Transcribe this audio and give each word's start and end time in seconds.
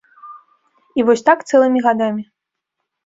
І 0.99 1.05
вось 1.09 1.25
так 1.29 1.45
цэлымі 1.53 1.79
гадамі. 1.87 2.23